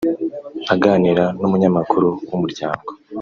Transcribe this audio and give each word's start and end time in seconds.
Aganira 0.73 1.25
n’umunyamakuru 1.39 2.09
w’Umuryango 2.29 2.89